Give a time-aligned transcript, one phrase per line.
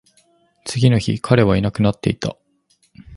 [0.65, 2.35] 次の日、彼はいなくなっていた